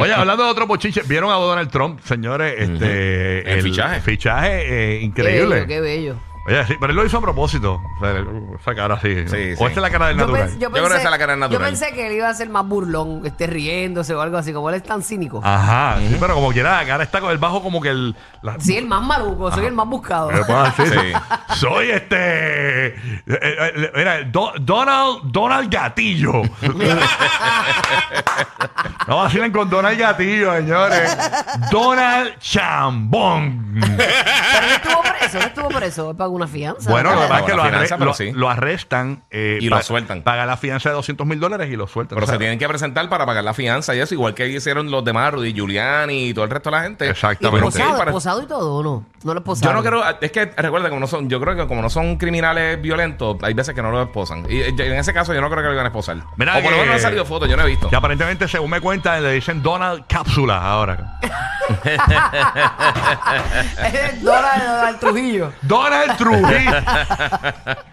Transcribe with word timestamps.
Oye, 0.00 0.14
hablando 0.14 0.44
de 0.44 0.50
otro 0.50 0.66
bochinche, 0.66 1.02
¿vieron 1.06 1.30
a 1.30 1.34
Donald 1.34 1.70
Trump, 1.70 2.00
señores? 2.04 2.54
Este, 2.58 3.52
El 3.52 3.62
fichaje. 3.62 4.00
Fichaje 4.00 4.62
eh, 4.62 4.98
Qué 4.98 5.04
increíble. 5.04 5.54
bello, 5.56 5.66
qué 5.66 5.80
bello. 5.80 6.16
Oye, 6.46 6.64
sí, 6.66 6.74
pero 6.80 6.90
él 6.90 6.96
lo 6.96 7.04
hizo 7.04 7.18
a 7.18 7.20
propósito. 7.20 7.74
O 7.74 8.00
sea, 8.00 8.14
esa 8.60 8.74
cara 8.74 8.94
así. 8.94 9.14
Sí, 9.26 9.26
o 9.26 9.28
sí. 9.28 9.50
esta 9.52 9.66
es 9.66 9.76
la 9.76 9.90
cara 9.90 10.06
del 10.08 10.16
Yo, 10.16 10.26
natural. 10.26 10.48
pens- 10.48 10.58
Yo 10.58 10.70
creo 10.70 10.84
que 10.84 10.88
esa 10.94 11.04
es 11.04 11.10
la 11.10 11.18
cara 11.18 11.36
natural. 11.36 11.60
yo 11.62 11.66
pensé 11.66 11.92
que 11.94 12.06
él 12.06 12.12
iba 12.14 12.28
a 12.28 12.34
ser 12.34 12.48
más 12.48 12.66
burlón, 12.66 13.26
esté 13.26 13.46
riéndose 13.46 14.14
o 14.14 14.20
algo 14.22 14.38
así, 14.38 14.52
como 14.52 14.70
él 14.70 14.76
es 14.76 14.82
tan 14.82 15.02
cínico. 15.02 15.40
Ajá, 15.44 15.96
sí, 15.98 16.16
pero 16.18 16.34
como 16.34 16.50
quiera, 16.50 16.78
la 16.80 16.86
cara 16.86 17.04
está 17.04 17.20
con 17.20 17.30
el 17.30 17.38
bajo 17.38 17.62
como 17.62 17.80
que 17.80 17.90
el. 17.90 18.16
La, 18.42 18.58
Sí, 18.58 18.74
el 18.76 18.86
más 18.86 19.02
maluco, 19.02 19.52
soy 19.52 19.66
el 19.66 19.74
más 19.74 19.86
buscado. 19.86 20.28
¿Qué 20.30 20.40
puedo 20.46 20.64
decir? 20.64 20.86
Sí. 20.88 21.12
Soy 21.56 21.90
este. 21.90 22.86
eh, 22.86 22.94
eh, 23.26 23.90
Mira, 23.94 24.22
Do- 24.24 24.54
Donald, 24.60 25.20
Donald 25.24 25.70
Gatillo. 25.70 26.40
no 29.06 29.16
vacilen 29.18 29.52
con 29.52 29.68
Donald 29.68 29.98
Gatillo, 29.98 30.54
señores. 30.56 31.16
Donald 31.70 32.38
Chambón. 32.38 33.78
Pero 33.80 34.66
él 34.66 34.72
estuvo 34.74 35.02
preso, 35.30 35.38
él 35.38 35.44
estuvo 35.54 35.68
preso, 35.68 36.10
él 36.10 36.16
pagó 36.16 36.34
una 36.34 36.46
fianza. 36.46 36.90
Bueno, 36.90 37.14
lo 37.14 37.20
que 37.22 37.26
pasa 37.28 37.40
es 37.40 37.46
que 37.46 37.56
lo, 37.56 37.62
arre- 37.64 37.86
pero 37.88 38.04
lo- 38.04 38.14
sí. 38.14 38.32
lo 38.32 38.50
arrestan 38.50 39.24
eh, 39.30 39.58
Y 39.60 39.68
lo 39.68 39.80
sueltan. 39.82 40.22
Paga 40.22 40.46
la 40.46 40.56
fianza 40.56 40.88
de 40.90 40.94
200 40.96 41.26
mil 41.26 41.38
dólares 41.40 41.70
y 41.70 41.76
lo 41.76 41.86
sueltan. 41.86 42.16
Pero 42.16 42.24
O 42.24 42.26
sea, 42.26 42.34
se 42.34 42.38
tienen 42.38 42.58
que 42.58 42.68
presentar 42.68 43.08
para 43.08 43.26
pagar 43.26 43.44
la 43.44 43.54
fianza 43.54 43.94
y 43.94 44.00
eso, 44.00 44.14
igual 44.14 44.34
que 44.34 44.48
hicieron 44.48 44.90
los 44.90 45.04
demás, 45.04 45.32
Rudy 45.32 45.52
Giuliani 45.52 46.28
y 46.28 46.34
todo 46.34 46.44
el 46.44 46.50
resto 46.50 46.70
de 46.70 46.76
la 46.76 46.82
gente. 46.82 47.06
¿Y 47.06 47.08
Exactamente. 47.08 47.58
Pero 47.60 47.70
sí, 47.70 47.78
esposado, 47.78 47.98
para- 47.98 48.10
esposado 48.10 48.42
y 48.42 48.46
todo 48.46 48.74
o 48.76 48.82
no? 48.82 49.06
No 49.22 49.34
lo 49.34 49.40
esposaron. 49.40 49.72
Yo 49.72 49.90
no 49.90 50.02
creo, 50.02 50.18
es 50.20 50.32
que 50.32 50.46
recuerda 50.56 50.88
como 50.88 51.00
no 51.00 51.06
son, 51.06 51.28
yo 51.28 51.40
creo 51.40 51.54
que 51.56 51.66
como 51.66 51.82
no 51.82 51.90
son 51.90 52.16
criminales 52.16 52.80
violentos, 52.80 53.36
hay 53.42 53.54
veces 53.54 53.74
que 53.74 53.82
no 53.82 53.90
lo 53.90 54.02
esposan. 54.02 54.46
Y 54.48 54.58
eh, 54.60 54.68
en 54.78 54.94
ese 54.94 55.12
caso 55.12 55.34
yo 55.34 55.40
no 55.40 55.48
creo 55.50 55.62
que 55.62 55.68
lo 55.68 55.72
iban 55.74 55.86
a 55.86 55.88
esposar. 55.88 56.16
Mira 56.36 56.56
o 56.56 56.62
por 56.62 56.64
lo 56.64 56.68
que- 56.70 56.74
menos 56.76 56.86
no 56.86 56.92
han 56.94 57.00
salido 57.00 57.24
fotos, 57.24 57.48
yo 57.48 57.56
no 57.56 57.62
he 57.64 57.66
visto. 57.66 57.88
Que 57.90 57.96
aparentemente, 57.96 58.48
según 58.48 58.70
me 58.70 58.80
cuentan, 58.80 59.22
le 59.22 59.32
dicen 59.32 59.62
Donald 59.62 60.04
Cápsula 60.08 60.56
ahora. 60.62 61.18
Es 63.92 64.22
Donald, 64.22 64.62
Donald 64.62 65.00
Trujillo. 65.20 65.52
Donald 65.62 66.16
Trujillo. 66.16 66.72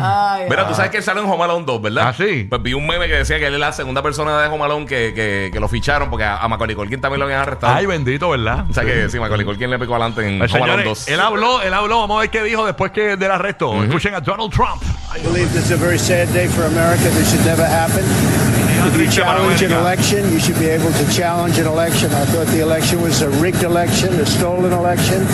Ay, 0.00 0.46
Mira, 0.48 0.66
tú 0.66 0.74
sabes 0.74 0.90
que 0.90 0.96
él 0.98 1.02
salió 1.02 1.22
en 1.22 1.28
Home 1.28 1.44
Alone 1.44 1.64
2, 1.66 1.82
¿verdad? 1.82 2.08
Ah, 2.08 2.14
sí. 2.16 2.46
Pues 2.48 2.62
vi 2.62 2.72
un 2.72 2.86
meme 2.86 3.06
que 3.08 3.14
decía 3.14 3.38
que 3.38 3.46
él 3.46 3.54
es 3.54 3.60
la 3.60 3.72
segunda 3.72 4.02
persona 4.02 4.40
de 4.40 4.48
Home 4.48 4.64
Alone 4.64 4.86
que, 4.86 5.12
que, 5.14 5.50
que 5.52 5.60
lo 5.60 5.68
ficharon 5.68 6.08
porque 6.08 6.24
a, 6.24 6.38
a 6.38 6.48
Macaulay 6.48 6.74
Culkin 6.74 7.00
también 7.00 7.18
lo 7.20 7.26
habían 7.26 7.40
arrestado. 7.42 7.74
Ay, 7.74 7.84
bendito, 7.84 8.30
¿verdad? 8.30 8.64
o 8.68 8.72
sea 8.72 8.84
que 8.84 9.08
sí, 9.10 9.20
Macaulay 9.20 9.44
Culkin 9.44 9.68
le 9.70 9.78
picó 9.78 9.94
adelante 9.96 10.26
en 10.26 10.38
Pues, 10.38 10.52
Home 10.54 10.64
Alone 10.64 10.82
señores, 10.82 11.06
2. 11.06 11.08
él 11.08 11.20
habló, 11.20 11.60
él 11.62 11.74
habló, 11.74 12.00
vamos 12.00 12.16
a 12.16 12.20
ver 12.22 12.30
qué 12.30 12.42
dijo 12.42 12.64
después 12.64 12.90
que 12.90 13.16
del 13.16 13.30
arresto. 13.30 13.82
Escuchen 13.84 14.14
a 14.14 14.20
Donald 14.20 14.50
Trump. 14.52 14.82
I 15.14 15.20
believe 15.20 15.48
this 15.52 15.66
is 15.66 15.72
a 15.72 15.76
very 15.76 15.98
sad 15.98 16.28
day 16.32 16.48
for 16.48 16.64
America. 16.64 17.02
This 17.10 17.30
should 17.30 17.44
never 17.44 17.66
happen. 17.66 18.04
If 18.88 18.96
you 18.98 19.10
challenge 19.10 19.62
an 19.62 19.72
election, 19.72 20.32
you 20.32 20.38
should 20.40 20.58
be 20.58 20.68
able 20.70 20.90
to 20.92 21.04
challenge 21.14 21.58
an 21.58 21.66
election. 21.66 22.10
I 22.12 22.24
thought 22.26 22.46
the 22.46 22.60
election 22.62 23.02
was 23.02 23.20
a 23.22 23.28
rigged 23.42 23.62
election, 23.62 24.14
a 24.20 24.24
stolen 24.26 24.72
election, 24.72 25.26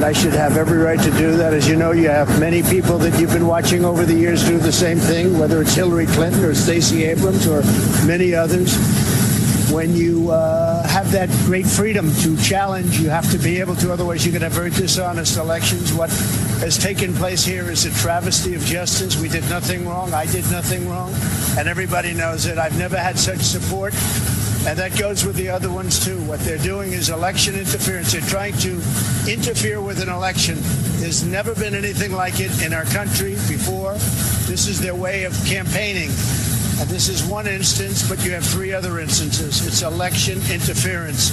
and 0.00 0.06
I 0.06 0.12
should 0.18 0.32
have 0.32 0.56
every 0.56 0.78
right 0.78 0.98
to 0.98 1.10
do 1.10 1.36
that. 1.36 1.52
As 1.52 1.68
you 1.68 1.76
know, 1.76 1.92
you 1.92 2.08
have 2.08 2.40
many 2.40 2.62
people 2.62 2.96
that 3.00 3.20
you've 3.20 3.34
been 3.34 3.46
watching 3.46 3.84
over 3.84 4.06
the 4.06 4.14
years 4.14 4.42
do 4.48 4.56
the 4.56 4.72
same 4.72 4.96
thing, 4.96 5.38
whether 5.38 5.60
it's 5.60 5.74
Hillary 5.74 6.06
Clinton 6.06 6.42
or 6.42 6.54
Stacey 6.54 7.04
Abrams 7.04 7.46
or 7.46 7.60
many 8.06 8.34
others. 8.34 8.78
When 9.70 9.94
you 9.94 10.30
uh, 10.30 10.88
have 10.88 11.12
that 11.12 11.28
great 11.44 11.66
freedom 11.66 12.10
to 12.22 12.34
challenge, 12.38 12.98
you 12.98 13.10
have 13.10 13.30
to 13.32 13.36
be 13.36 13.60
able 13.60 13.76
to, 13.76 13.92
otherwise, 13.92 14.24
you're 14.24 14.32
going 14.32 14.40
to 14.40 14.46
have 14.46 14.54
very 14.54 14.70
dishonest 14.70 15.36
elections. 15.36 15.92
What 15.92 16.08
has 16.60 16.78
taken 16.78 17.12
place 17.12 17.44
here 17.44 17.70
is 17.70 17.84
a 17.84 17.90
travesty 17.90 18.54
of 18.54 18.62
justice. 18.62 19.20
We 19.20 19.28
did 19.28 19.46
nothing 19.50 19.86
wrong. 19.86 20.14
I 20.14 20.24
did 20.24 20.50
nothing 20.50 20.88
wrong. 20.88 21.12
And 21.58 21.68
everybody 21.68 22.14
knows 22.14 22.46
it. 22.46 22.56
I've 22.56 22.78
never 22.78 22.96
had 22.96 23.18
such 23.18 23.40
support. 23.40 23.92
And 24.66 24.78
that 24.78 24.96
goes 24.98 25.24
with 25.24 25.36
the 25.36 25.48
other 25.48 25.70
ones 25.70 26.04
too. 26.04 26.22
What 26.24 26.40
they're 26.40 26.58
doing 26.58 26.92
is 26.92 27.08
election 27.08 27.54
interference. 27.54 28.12
They're 28.12 28.20
trying 28.20 28.56
to 28.58 28.74
interfere 29.26 29.80
with 29.80 30.00
an 30.00 30.10
election. 30.10 30.58
There's 31.00 31.24
never 31.24 31.54
been 31.54 31.74
anything 31.74 32.12
like 32.12 32.40
it 32.40 32.62
in 32.62 32.74
our 32.74 32.84
country 32.84 33.32
before. 33.48 33.94
This 34.46 34.68
is 34.68 34.78
their 34.80 34.94
way 34.94 35.24
of 35.24 35.32
campaigning. 35.46 36.10
And 36.78 36.88
this 36.88 37.08
is 37.08 37.24
one 37.24 37.46
instance, 37.46 38.06
but 38.06 38.22
you 38.24 38.32
have 38.32 38.44
three 38.44 38.72
other 38.72 39.00
instances. 39.00 39.66
It's 39.66 39.82
election 39.82 40.38
interference. 40.52 41.32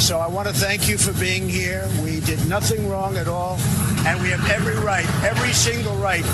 So 0.00 0.18
I 0.18 0.28
want 0.28 0.46
to 0.46 0.54
thank 0.54 0.88
you 0.88 0.96
for 0.96 1.12
being 1.18 1.48
here. 1.48 1.88
We 2.02 2.20
did 2.20 2.48
nothing 2.48 2.88
wrong 2.88 3.16
at 3.16 3.26
all. 3.26 3.58
And 4.06 4.22
we 4.22 4.30
have 4.30 4.48
every 4.48 4.76
right, 4.76 5.06
every 5.24 5.52
single 5.52 5.96
right 5.96 6.24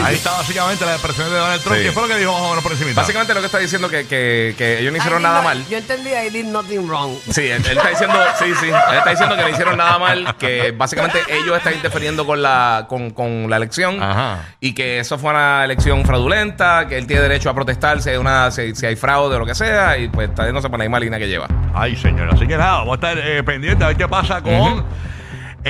Ahí 0.00 0.14
está 0.14 0.32
básicamente 0.32 0.84
la 0.84 0.92
expresión 0.92 1.30
de 1.30 1.36
Donald 1.36 1.62
Trump. 1.62 1.76
Sí. 1.78 1.84
¿Qué 1.84 1.92
fue 1.92 2.02
lo 2.02 2.08
que 2.08 2.16
dijo 2.16 2.32
más 2.32 2.42
o 2.42 2.48
menos 2.48 2.62
por 2.62 2.72
encima? 2.72 2.92
Básicamente 2.94 3.34
lo 3.34 3.40
que 3.40 3.46
está 3.46 3.58
diciendo 3.58 3.88
que, 3.88 4.06
que, 4.06 4.54
que 4.56 4.78
ellos 4.80 4.92
no 4.92 4.98
hicieron 4.98 5.22
nada 5.22 5.42
mal. 5.42 5.64
Yo 5.68 5.78
entendí, 5.78 6.10
I 6.10 6.30
did 6.30 6.46
nothing 6.46 6.88
wrong. 6.88 7.16
Sí, 7.30 7.42
él, 7.48 7.64
él 7.68 7.76
está 7.76 7.88
diciendo, 7.88 8.16
sí, 8.38 8.44
sí, 8.60 8.66
él 8.66 8.96
está 8.98 9.10
diciendo 9.10 9.36
que 9.36 9.42
no 9.42 9.48
hicieron 9.48 9.76
nada 9.76 9.98
mal, 9.98 10.36
que 10.36 10.72
básicamente 10.72 11.20
ellos 11.30 11.56
están 11.56 11.74
interfiriendo 11.74 12.26
con 12.26 12.42
la, 12.42 12.86
con, 12.88 13.10
con 13.10 13.48
la 13.50 13.56
elección 13.56 14.02
Ajá. 14.02 14.44
y 14.60 14.72
que 14.74 14.98
eso 15.00 15.18
fue 15.18 15.30
una 15.30 15.64
elección 15.64 16.04
fraudulenta, 16.04 16.86
que 16.88 16.98
él 16.98 17.06
tiene 17.06 17.22
derecho 17.22 17.50
a 17.50 17.54
protestar 17.54 18.00
si 18.02 18.10
hay 18.10 18.16
una, 18.16 18.50
si, 18.50 18.74
si 18.74 18.86
hay 18.86 18.96
fraude 18.96 19.36
o 19.36 19.38
lo 19.38 19.46
que 19.46 19.54
sea, 19.54 19.98
y 19.98 20.08
pues 20.08 20.30
está 20.30 20.44
yéndose 20.44 20.68
por 20.68 20.78
la 20.78 20.84
misma 20.84 21.00
línea 21.00 21.18
que 21.18 21.28
lleva. 21.28 21.46
Ay, 21.74 21.96
señor. 21.96 22.28
Así 22.32 22.46
que 22.46 22.56
nada, 22.56 22.78
vamos 22.78 22.92
a 22.92 22.94
estar 22.94 23.18
eh, 23.18 23.42
pendientes 23.42 23.82
a 23.82 23.88
ver 23.88 23.96
qué 23.96 24.08
pasa 24.08 24.40
con. 24.40 24.84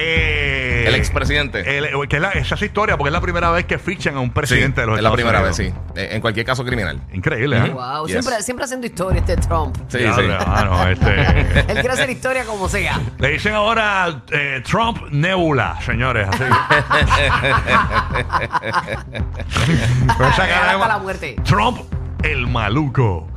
Eh, 0.01 0.85
El 0.87 0.95
expresidente. 0.95 1.79
el- 1.79 2.09
que 2.09 2.17
es 2.17 2.23
la- 2.23 2.31
esa 2.31 2.55
es 2.55 2.63
historia, 2.63 2.97
porque 2.97 3.09
es 3.09 3.13
la 3.13 3.21
primera 3.21 3.51
vez 3.51 3.65
que 3.67 3.79
fichan 3.79 4.17
a 4.17 4.21
un 4.21 4.31
presidente 4.33 4.81
Sí, 4.81 4.81
de 4.83 4.87
los 4.87 4.97
es 4.99 5.03
la 5.03 5.09
Estados 5.09 5.15
primera 5.17 5.39
Unidos. 5.41 5.59
vez, 5.59 5.67
sí. 5.95 6.01
Eh, 6.01 6.09
En 6.13 6.21
cualquier 6.21 6.47
caso 6.47 6.65
criminal. 6.65 7.01
Increíble, 7.13 7.59
¿eh? 7.59 7.71
Wow, 7.71 8.07
Yes. 8.07 8.13
siempre, 8.23 8.43
siempre 8.43 8.65
haciendo 8.65 8.87
historia 8.87 9.21
este 9.21 9.37
Trump. 9.37 9.77
Sí, 9.89 9.99
sí. 9.99 10.05
este, 10.91 11.61
Él 11.73 11.75
quiere 11.81 11.91
hacer 11.91 12.11
historia 12.11 12.45
como 12.45 12.69
sea. 12.69 12.99
le 13.19 13.29
dicen 13.31 13.55
ahora 13.55 14.23
eh, 14.31 14.63
Trump 14.65 14.99
Nebula, 15.11 15.79
señores. 15.85 16.29
Así. 16.29 16.45
Esa 20.29 20.49
cara 20.49 20.73
de- 20.73 20.89
la 20.89 20.99
muerte. 20.99 21.37
Trump, 21.45 21.79
el 22.23 22.47
maluco. 22.47 23.27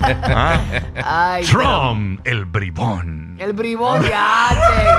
Ah, 0.00 0.60
Ay, 1.04 1.44
Trump, 1.44 2.20
el 2.24 2.44
bribón. 2.46 3.36
El 3.38 3.52
bribón, 3.52 4.02
ya, 4.02 4.48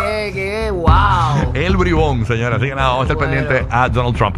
que, 0.05 0.31
que, 0.33 0.71
wow. 0.71 1.51
El 1.55 1.75
bribón, 1.77 2.25
señores. 2.25 2.57
Así 2.57 2.67
que 2.69 2.75
nada, 2.75 2.89
vamos 2.89 3.01
a 3.09 3.13
estar 3.13 3.17
Bueno. 3.17 3.31
pendientes 3.33 3.67
a 3.71 3.89
Donald 3.89 4.15
Trump. 4.15 4.37